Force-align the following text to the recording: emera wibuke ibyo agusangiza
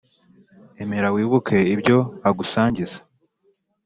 emera 0.83 1.07
wibuke 1.15 1.57
ibyo 1.73 1.97
agusangiza 2.29 2.99